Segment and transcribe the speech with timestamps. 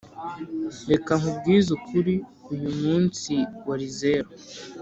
[0.91, 2.13] reka nkubwize ukuri
[2.53, 3.33] uyu munsi
[3.65, 4.29] wari zero